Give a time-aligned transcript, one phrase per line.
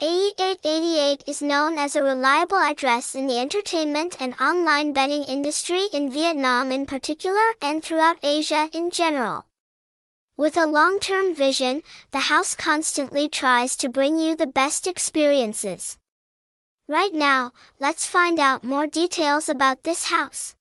[0.00, 6.10] AE888 is known as a reliable address in the entertainment and online betting industry in
[6.10, 9.44] Vietnam in particular and throughout Asia in general.
[10.38, 11.82] With a long-term vision,
[12.12, 15.98] the house constantly tries to bring you the best experiences.
[16.88, 20.54] Right now, let's find out more details about this house.